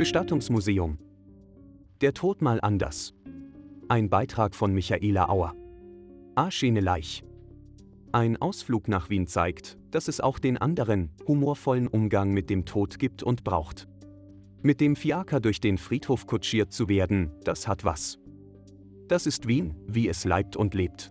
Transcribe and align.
Bestattungsmuseum. 0.00 0.96
Der 2.00 2.14
Tod 2.14 2.40
mal 2.40 2.58
anders. 2.62 3.12
Ein 3.86 4.08
Beitrag 4.08 4.54
von 4.54 4.72
Michaela 4.72 5.28
Auer. 5.28 5.54
Arschene 6.34 6.80
Leich. 6.80 7.22
Ein 8.10 8.38
Ausflug 8.38 8.88
nach 8.88 9.10
Wien 9.10 9.26
zeigt, 9.26 9.76
dass 9.90 10.08
es 10.08 10.22
auch 10.22 10.38
den 10.38 10.56
anderen, 10.56 11.10
humorvollen 11.28 11.86
Umgang 11.86 12.30
mit 12.30 12.48
dem 12.48 12.64
Tod 12.64 12.98
gibt 12.98 13.22
und 13.22 13.44
braucht. 13.44 13.88
Mit 14.62 14.80
dem 14.80 14.96
Fiaker 14.96 15.38
durch 15.38 15.60
den 15.60 15.76
Friedhof 15.76 16.26
kutschiert 16.26 16.72
zu 16.72 16.88
werden, 16.88 17.32
das 17.44 17.68
hat 17.68 17.84
was. 17.84 18.18
Das 19.06 19.26
ist 19.26 19.48
Wien, 19.48 19.74
wie 19.86 20.08
es 20.08 20.24
leibt 20.24 20.56
und 20.56 20.72
lebt. 20.72 21.10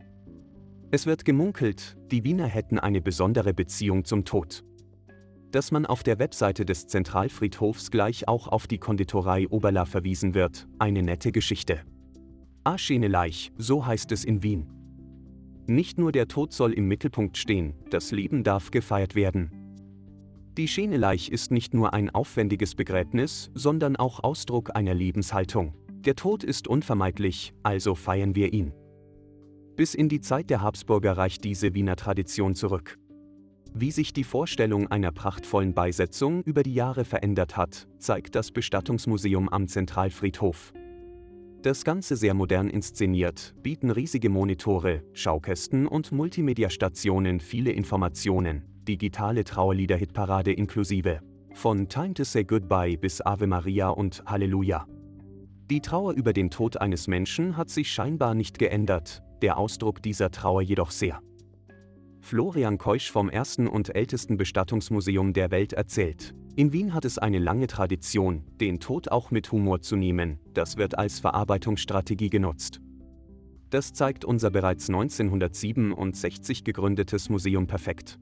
Es 0.90 1.06
wird 1.06 1.26
gemunkelt, 1.26 1.96
die 2.10 2.24
Wiener 2.24 2.48
hätten 2.48 2.80
eine 2.80 3.02
besondere 3.02 3.54
Beziehung 3.54 4.04
zum 4.04 4.26
Tod. 4.26 4.64
Dass 5.52 5.72
man 5.72 5.86
auf 5.86 6.04
der 6.04 6.20
Webseite 6.20 6.64
des 6.64 6.88
Zentralfriedhofs 6.88 7.90
gleich 7.90 8.28
auch 8.28 8.48
auf 8.48 8.68
die 8.68 8.78
Konditorei 8.78 9.48
Oberla 9.50 9.86
verwiesen 9.86 10.36
wird, 10.36 10.68
eine 10.78 11.02
nette 11.02 11.32
Geschichte. 11.32 11.82
Aschene 12.64 13.08
Leich, 13.08 13.52
so 13.58 13.86
heißt 13.86 14.12
es 14.12 14.26
in 14.26 14.44
Wien. 14.44 14.68
Nicht 15.66 15.98
nur 15.98 16.12
der 16.12 16.28
Tod 16.28 16.54
soll 16.54 16.74
im 16.74 16.88
Mittelpunkt 16.88 17.38
stehen, 17.38 17.74
das 17.90 18.12
Leben 18.12 18.44
darf 18.44 18.70
gefeiert 18.70 19.16
werden. 19.16 19.52
Die 20.58 20.68
Scheneleich 20.68 21.30
ist 21.30 21.52
nicht 21.52 21.74
nur 21.74 21.94
ein 21.94 22.10
aufwendiges 22.10 22.76
Begräbnis, 22.76 23.50
sondern 23.54 23.96
auch 23.96 24.24
Ausdruck 24.24 24.76
einer 24.76 24.94
Lebenshaltung. 24.94 25.74
Der 26.02 26.16
Tod 26.16 26.44
ist 26.44 26.68
unvermeidlich, 26.68 27.54
also 27.64 27.96
feiern 27.96 28.36
wir 28.36 28.54
ihn. 28.54 28.74
Bis 29.76 29.96
in 29.96 30.10
die 30.10 30.20
Zeit 30.22 30.50
der 30.50 30.62
Habsburger 30.62 31.18
reicht 31.18 31.44
diese 31.44 31.74
Wiener 31.74 31.96
Tradition 31.96 32.56
zurück. 32.56 32.99
Wie 33.74 33.92
sich 33.92 34.14
die 34.14 34.24
Vorstellung 34.24 34.88
einer 34.88 35.12
prachtvollen 35.12 35.74
Beisetzung 35.74 36.44
über 36.44 36.64
die 36.64 36.74
Jahre 36.74 37.06
verändert 37.06 37.56
hat, 37.56 37.88
zeigt 38.00 38.36
das 38.36 38.52
Bestattungsmuseum 38.52 39.48
am 39.50 39.68
Zentralfriedhof. 39.68 40.74
Das 41.62 41.84
Ganze 41.84 42.16
sehr 42.16 42.34
modern 42.34 42.70
inszeniert, 42.70 43.54
bieten 43.62 43.92
riesige 43.92 44.30
Monitore, 44.30 45.04
Schaukästen 45.14 45.88
und 45.88 46.12
Multimedia-Stationen 46.12 47.42
viele 47.42 47.72
Informationen, 47.72 48.64
digitale 48.88 49.44
Trauerlieder-Hitparade 49.44 50.54
inklusive. 50.54 51.20
Von 51.54 51.90
Time 51.90 52.14
to 52.14 52.24
Say 52.24 52.46
Goodbye 52.46 52.98
bis 52.98 53.22
Ave 53.22 53.46
Maria 53.46 53.90
und 53.90 54.24
Halleluja. 54.26 54.88
Die 55.70 55.82
Trauer 55.82 56.14
über 56.14 56.34
den 56.34 56.50
Tod 56.50 56.78
eines 56.78 57.08
Menschen 57.08 57.58
hat 57.58 57.70
sich 57.70 57.92
scheinbar 57.92 58.34
nicht 58.34 58.58
geändert, 58.58 59.22
der 59.42 59.58
Ausdruck 59.58 60.02
dieser 60.02 60.32
Trauer 60.32 60.62
jedoch 60.62 60.92
sehr. 60.92 61.22
Florian 62.30 62.78
Keusch 62.78 63.10
vom 63.10 63.28
ersten 63.28 63.68
und 63.68 63.96
ältesten 63.96 64.38
Bestattungsmuseum 64.38 65.34
der 65.34 65.50
Welt 65.50 65.74
erzählt. 65.74 66.36
In 66.56 66.72
Wien 66.72 66.94
hat 66.94 67.04
es 67.04 67.18
eine 67.18 67.40
lange 67.40 67.66
Tradition, 67.66 68.44
den 68.62 68.80
Tod 68.80 69.10
auch 69.10 69.32
mit 69.32 69.52
Humor 69.52 69.82
zu 69.82 69.96
nehmen, 69.96 70.38
das 70.54 70.78
wird 70.78 70.96
als 70.96 71.20
Verarbeitungsstrategie 71.20 72.30
genutzt. 72.30 72.82
Das 73.72 73.94
zeigt 73.94 74.26
unser 74.26 74.52
bereits 74.52 74.90
1967 74.90 76.64
gegründetes 76.64 77.30
Museum 77.30 77.66
perfekt. 77.66 78.20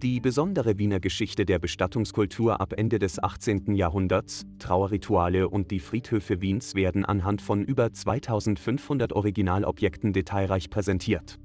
Die 0.00 0.20
besondere 0.20 0.78
Wiener 0.78 1.00
Geschichte 1.00 1.44
der 1.44 1.58
Bestattungskultur 1.58 2.60
ab 2.60 2.74
Ende 2.76 3.00
des 3.00 3.20
18. 3.20 3.74
Jahrhunderts, 3.74 4.46
Trauerrituale 4.60 5.48
und 5.48 5.72
die 5.72 5.80
Friedhöfe 5.80 6.40
Wiens 6.40 6.76
werden 6.76 7.04
anhand 7.04 7.42
von 7.42 7.64
über 7.64 7.92
2500 7.92 9.12
Originalobjekten 9.12 10.12
detailreich 10.12 10.70
präsentiert. 10.70 11.40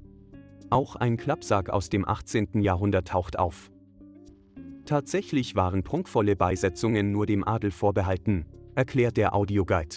Auch 0.70 0.94
ein 0.94 1.16
Klappsarg 1.16 1.68
aus 1.68 1.88
dem 1.88 2.06
18. 2.06 2.60
Jahrhundert 2.60 3.08
taucht 3.08 3.38
auf. 3.38 3.72
Tatsächlich 4.86 5.56
waren 5.56 5.82
prunkvolle 5.82 6.36
Beisetzungen 6.36 7.10
nur 7.10 7.26
dem 7.26 7.46
Adel 7.46 7.72
vorbehalten, 7.72 8.46
erklärt 8.76 9.16
der 9.16 9.34
Audioguide. 9.34 9.96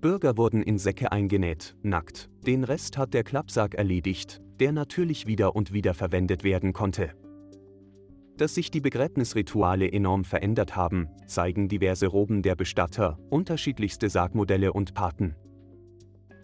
Bürger 0.00 0.36
wurden 0.36 0.62
in 0.62 0.78
Säcke 0.78 1.12
eingenäht, 1.12 1.76
nackt, 1.82 2.30
den 2.46 2.64
Rest 2.64 2.96
hat 2.96 3.12
der 3.12 3.24
Klappsarg 3.24 3.74
erledigt, 3.74 4.40
der 4.60 4.72
natürlich 4.72 5.26
wieder 5.26 5.56
und 5.56 5.72
wieder 5.72 5.94
verwendet 5.94 6.44
werden 6.44 6.72
konnte. 6.72 7.10
Dass 8.36 8.54
sich 8.54 8.70
die 8.70 8.80
Begräbnisrituale 8.80 9.90
enorm 9.90 10.24
verändert 10.24 10.74
haben, 10.74 11.08
zeigen 11.26 11.68
diverse 11.68 12.06
Roben 12.06 12.42
der 12.42 12.54
Bestatter, 12.54 13.18
unterschiedlichste 13.28 14.08
Sargmodelle 14.08 14.72
und 14.72 14.94
Paten. 14.94 15.34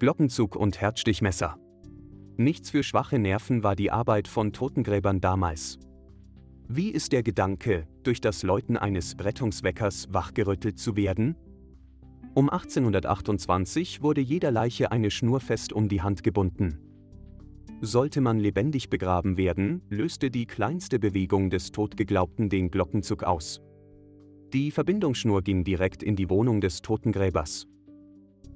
Glockenzug 0.00 0.56
und 0.56 0.80
Herzstichmesser. 0.80 1.56
Nichts 2.38 2.70
für 2.70 2.82
schwache 2.82 3.18
Nerven 3.18 3.62
war 3.62 3.74
die 3.76 3.90
Arbeit 3.90 4.28
von 4.28 4.52
Totengräbern 4.52 5.22
damals. 5.22 5.78
Wie 6.68 6.90
ist 6.90 7.12
der 7.12 7.22
Gedanke, 7.22 7.86
durch 8.02 8.20
das 8.20 8.42
Läuten 8.42 8.76
eines 8.76 9.16
Rettungsweckers 9.18 10.12
wachgerüttelt 10.12 10.78
zu 10.78 10.96
werden? 10.96 11.36
Um 12.34 12.50
1828 12.50 14.02
wurde 14.02 14.20
jeder 14.20 14.50
Leiche 14.50 14.92
eine 14.92 15.10
Schnur 15.10 15.40
fest 15.40 15.72
um 15.72 15.88
die 15.88 16.02
Hand 16.02 16.22
gebunden. 16.22 16.78
Sollte 17.80 18.20
man 18.20 18.38
lebendig 18.38 18.90
begraben 18.90 19.38
werden, 19.38 19.80
löste 19.88 20.30
die 20.30 20.46
kleinste 20.46 20.98
Bewegung 20.98 21.48
des 21.48 21.72
Totgeglaubten 21.72 22.50
den 22.50 22.70
Glockenzug 22.70 23.22
aus. 23.22 23.62
Die 24.52 24.70
Verbindungsschnur 24.70 25.40
ging 25.42 25.64
direkt 25.64 26.02
in 26.02 26.16
die 26.16 26.28
Wohnung 26.28 26.60
des 26.60 26.82
Totengräbers. 26.82 27.66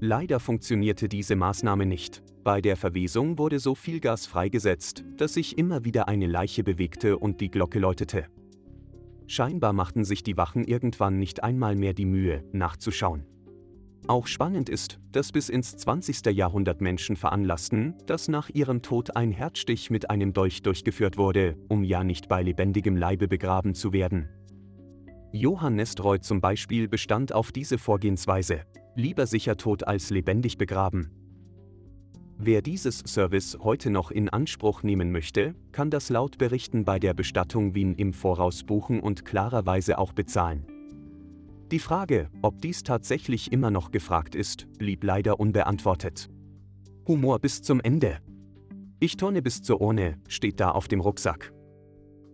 Leider 0.02 0.40
funktionierte 0.40 1.10
diese 1.10 1.36
Maßnahme 1.36 1.84
nicht. 1.84 2.22
Bei 2.42 2.62
der 2.62 2.78
Verwesung 2.78 3.36
wurde 3.36 3.58
so 3.58 3.74
viel 3.74 4.00
Gas 4.00 4.26
freigesetzt, 4.26 5.04
dass 5.18 5.34
sich 5.34 5.58
immer 5.58 5.84
wieder 5.84 6.08
eine 6.08 6.26
Leiche 6.26 6.64
bewegte 6.64 7.18
und 7.18 7.42
die 7.42 7.50
Glocke 7.50 7.78
läutete. 7.78 8.24
Scheinbar 9.26 9.74
machten 9.74 10.04
sich 10.04 10.22
die 10.22 10.38
Wachen 10.38 10.64
irgendwann 10.64 11.18
nicht 11.18 11.42
einmal 11.42 11.76
mehr 11.76 11.92
die 11.92 12.06
Mühe, 12.06 12.42
nachzuschauen. 12.52 13.26
Auch 14.06 14.26
spannend 14.26 14.70
ist, 14.70 14.98
dass 15.12 15.32
bis 15.32 15.50
ins 15.50 15.76
20. 15.76 16.24
Jahrhundert 16.34 16.80
Menschen 16.80 17.14
veranlassten, 17.14 17.94
dass 18.06 18.28
nach 18.28 18.48
ihrem 18.48 18.80
Tod 18.80 19.16
ein 19.16 19.30
Herzstich 19.32 19.90
mit 19.90 20.08
einem 20.08 20.32
Dolch 20.32 20.62
durchgeführt 20.62 21.18
wurde, 21.18 21.58
um 21.68 21.84
ja 21.84 22.04
nicht 22.04 22.26
bei 22.26 22.42
lebendigem 22.42 22.96
Leibe 22.96 23.28
begraben 23.28 23.74
zu 23.74 23.92
werden. 23.92 24.30
Johann 25.32 25.76
Nestroy 25.76 26.20
zum 26.20 26.40
Beispiel 26.40 26.88
bestand 26.88 27.34
auf 27.34 27.52
diese 27.52 27.76
Vorgehensweise. 27.76 28.62
Lieber 28.94 29.26
sicher 29.26 29.56
tot 29.56 29.86
als 29.86 30.10
lebendig 30.10 30.58
begraben. 30.58 31.10
Wer 32.38 32.62
dieses 32.62 33.00
Service 33.00 33.58
heute 33.60 33.90
noch 33.90 34.10
in 34.10 34.30
Anspruch 34.30 34.82
nehmen 34.82 35.12
möchte, 35.12 35.54
kann 35.72 35.90
das 35.90 36.08
laut 36.08 36.38
Berichten 36.38 36.84
bei 36.84 36.98
der 36.98 37.12
Bestattung 37.12 37.74
Wien 37.74 37.94
im 37.94 38.14
Voraus 38.14 38.64
buchen 38.64 39.00
und 39.00 39.24
klarerweise 39.24 39.98
auch 39.98 40.12
bezahlen. 40.12 40.66
Die 41.70 41.78
Frage, 41.78 42.30
ob 42.42 42.60
dies 42.62 42.82
tatsächlich 42.82 43.52
immer 43.52 43.70
noch 43.70 43.90
gefragt 43.90 44.34
ist, 44.34 44.66
blieb 44.78 45.04
leider 45.04 45.38
unbeantwortet. 45.38 46.30
Humor 47.06 47.38
bis 47.38 47.62
zum 47.62 47.80
Ende. 47.80 48.18
Ich 48.98 49.16
turne 49.16 49.40
bis 49.40 49.62
zur 49.62 49.80
Urne, 49.80 50.18
steht 50.26 50.60
da 50.60 50.70
auf 50.70 50.88
dem 50.88 51.00
Rucksack. 51.00 51.52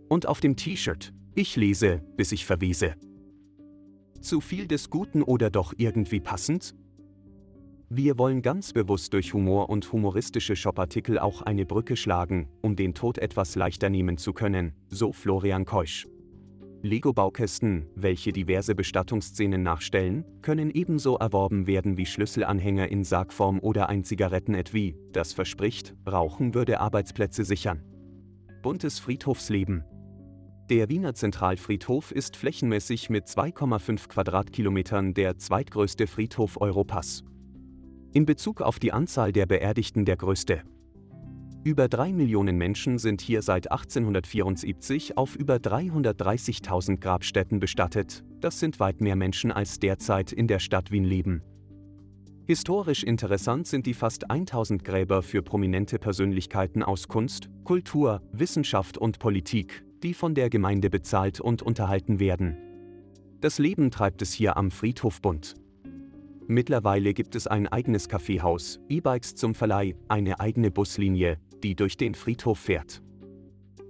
Und 0.09 0.25
auf 0.25 0.39
dem 0.39 0.55
T-Shirt, 0.55 1.13
ich 1.35 1.55
lese, 1.55 2.01
bis 2.15 2.31
ich 2.31 2.45
verwese. 2.45 2.95
Zu 4.21 4.41
viel 4.41 4.67
des 4.67 4.89
Guten 4.89 5.21
oder 5.21 5.49
doch 5.49 5.73
irgendwie 5.77 6.19
passend? 6.19 6.75
Wir 7.89 8.17
wollen 8.17 8.41
ganz 8.41 8.73
bewusst 8.73 9.13
durch 9.13 9.33
Humor 9.33 9.69
und 9.69 9.91
humoristische 9.91 10.55
Shopartikel 10.55 11.19
auch 11.19 11.41
eine 11.41 11.65
Brücke 11.65 11.95
schlagen, 11.95 12.49
um 12.61 12.75
den 12.75 12.93
Tod 12.93 13.17
etwas 13.17 13.55
leichter 13.55 13.89
nehmen 13.89 14.17
zu 14.17 14.33
können, 14.33 14.73
so 14.89 15.13
Florian 15.13 15.63
Keusch. 15.63 16.07
Lego-Baukästen, 16.81 17.87
welche 17.95 18.31
diverse 18.31 18.75
Bestattungsszenen 18.75 19.63
nachstellen, 19.63 20.25
können 20.41 20.69
ebenso 20.71 21.15
erworben 21.15 21.65
werden 21.65 21.97
wie 21.97 22.05
Schlüsselanhänger 22.05 22.89
in 22.89 23.03
Sargform 23.03 23.59
oder 23.59 23.89
ein 23.89 24.03
Zigarettenetui, 24.03 24.95
das 25.11 25.33
verspricht, 25.33 25.95
Rauchen 26.05 26.53
würde 26.53 26.79
Arbeitsplätze 26.79 27.45
sichern. 27.45 27.83
Buntes 28.61 28.99
Friedhofsleben. 28.99 29.83
Der 30.69 30.89
Wiener 30.89 31.13
Zentralfriedhof 31.13 32.11
ist 32.11 32.35
flächenmäßig 32.35 33.09
mit 33.09 33.25
2,5 33.27 34.09
Quadratkilometern 34.09 35.13
der 35.13 35.37
zweitgrößte 35.37 36.07
Friedhof 36.07 36.59
Europas. 36.59 37.23
In 38.11 38.25
Bezug 38.25 38.59
auf 38.59 38.77
die 38.77 38.91
Anzahl 38.91 39.31
der 39.31 39.45
Beerdigten 39.45 40.03
der 40.03 40.17
größte. 40.17 40.63
Über 41.63 41.87
drei 41.87 42.11
Millionen 42.11 42.57
Menschen 42.57 42.97
sind 42.97 43.21
hier 43.21 43.43
seit 43.43 43.71
1874 43.71 45.17
auf 45.17 45.37
über 45.37 45.55
330.000 45.55 46.97
Grabstätten 46.99 47.61
bestattet. 47.61 48.25
Das 48.41 48.59
sind 48.59 48.81
weit 48.81 48.99
mehr 48.99 49.15
Menschen 49.15 49.53
als 49.53 49.79
derzeit 49.79 50.33
in 50.33 50.47
der 50.47 50.59
Stadt 50.59 50.91
Wien 50.91 51.05
leben. 51.05 51.43
Historisch 52.45 53.03
interessant 53.03 53.67
sind 53.67 53.85
die 53.85 53.93
fast 53.93 54.29
1000 54.29 54.83
Gräber 54.83 55.21
für 55.21 55.41
prominente 55.41 55.97
Persönlichkeiten 55.97 56.83
aus 56.83 57.07
Kunst, 57.07 57.49
Kultur, 57.63 58.21
Wissenschaft 58.33 58.97
und 58.97 59.19
Politik, 59.19 59.86
die 60.03 60.13
von 60.13 60.35
der 60.35 60.49
Gemeinde 60.49 60.89
bezahlt 60.89 61.39
und 61.39 61.61
unterhalten 61.61 62.19
werden. 62.19 62.57
Das 63.41 63.59
Leben 63.59 63.91
treibt 63.91 64.21
es 64.21 64.33
hier 64.33 64.57
am 64.57 64.71
Friedhof 64.71 65.21
bunt. 65.21 65.55
Mittlerweile 66.47 67.13
gibt 67.13 67.35
es 67.35 67.45
ein 67.45 67.67
eigenes 67.67 68.07
Kaffeehaus, 68.07 68.79
E-Bikes 68.89 69.35
zum 69.35 69.53
Verleih, 69.53 69.95
eine 70.07 70.39
eigene 70.39 70.71
Buslinie, 70.71 71.39
die 71.61 71.75
durch 71.75 71.97
den 71.97 72.15
Friedhof 72.15 72.57
fährt. 72.57 73.01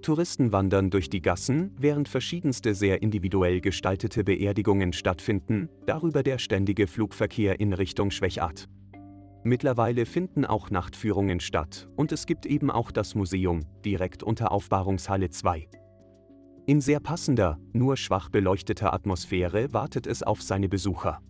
Touristen 0.02 0.52
wandern 0.52 0.90
durch 0.90 1.10
die 1.10 1.22
Gassen, 1.22 1.72
während 1.78 2.08
verschiedenste 2.08 2.74
sehr 2.74 3.02
individuell 3.02 3.62
gestaltete 3.62 4.24
Beerdigungen 4.24 4.94
stattfinden, 4.94 5.70
darüber 5.86 6.24
der 6.24 6.38
ständige 6.40 6.88
Flugverkehr 6.88 7.60
in 7.60 7.74
Richtung 7.74 8.12
Schwechat. 8.12 8.68
Mittlerweile 9.44 10.06
finden 10.06 10.46
auch 10.46 10.70
Nachtführungen 10.70 11.40
statt 11.40 11.88
und 11.96 12.12
es 12.12 12.26
gibt 12.26 12.46
eben 12.46 12.72
auch 12.72 12.92
das 12.92 13.16
Museum, 13.16 13.62
direkt 13.86 14.24
unter 14.24 14.52
Aufbahrungshalle 14.52 15.30
2. 15.30 15.68
In 16.70 16.82
sehr 16.82 17.00
passender, 17.00 17.58
nur 17.72 17.96
schwach 17.96 18.28
beleuchteter 18.28 18.94
Atmosphäre 18.94 19.72
wartet 19.72 20.06
es 20.06 20.22
auf 20.22 20.42
seine 20.42 20.68
Besucher. 20.68 21.22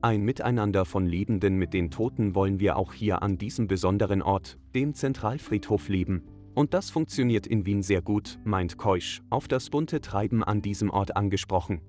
Ein 0.00 0.22
Miteinander 0.22 0.86
von 0.86 1.04
Lebenden 1.04 1.56
mit 1.56 1.74
den 1.74 1.90
Toten 1.90 2.34
wollen 2.34 2.58
wir 2.58 2.78
auch 2.78 2.94
hier 2.94 3.22
an 3.22 3.36
diesem 3.36 3.68
besonderen 3.68 4.22
Ort, 4.22 4.58
dem 4.74 4.94
Zentralfriedhof, 4.94 5.90
leben, 5.90 6.22
und 6.54 6.72
das 6.72 6.88
funktioniert 6.88 7.46
in 7.46 7.66
Wien 7.66 7.82
sehr 7.82 8.00
gut, 8.00 8.38
meint 8.42 8.78
Keusch, 8.78 9.20
auf 9.28 9.48
das 9.48 9.68
bunte 9.68 10.00
Treiben 10.00 10.42
an 10.42 10.62
diesem 10.62 10.88
Ort 10.88 11.14
angesprochen. 11.14 11.82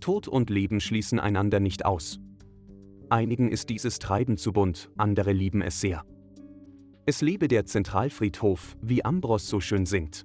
Tod 0.00 0.26
und 0.26 0.48
Leben 0.48 0.80
schließen 0.80 1.20
einander 1.20 1.60
nicht 1.60 1.84
aus. 1.84 2.18
Einigen 3.10 3.52
ist 3.52 3.68
dieses 3.68 3.98
Treiben 3.98 4.38
zu 4.38 4.54
bunt, 4.54 4.90
andere 4.96 5.32
lieben 5.32 5.60
es 5.60 5.82
sehr. 5.82 6.02
Es 7.04 7.20
lebe 7.20 7.46
der 7.46 7.66
Zentralfriedhof, 7.66 8.74
wie 8.80 9.04
Ambros 9.04 9.50
so 9.50 9.60
schön 9.60 9.84
singt. 9.84 10.24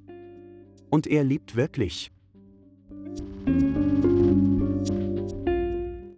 Und 0.90 1.08
er 1.08 1.24
liebt 1.24 1.56
wirklich. 1.56 2.12